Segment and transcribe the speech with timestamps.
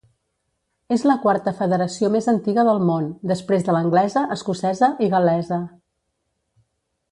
[0.95, 5.63] És la quarta federació més antiga del món, després de l'anglesa, escocesa i gal·lesa.